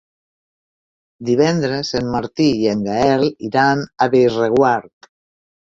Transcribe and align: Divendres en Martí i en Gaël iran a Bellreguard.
Divendres 1.29 1.93
en 2.01 2.09
Martí 2.17 2.49
i 2.65 2.67
en 2.75 2.83
Gaël 2.89 3.29
iran 3.53 3.87
a 4.07 4.13
Bellreguard. 4.17 5.15